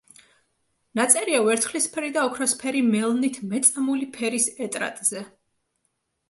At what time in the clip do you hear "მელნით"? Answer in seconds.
2.87-3.37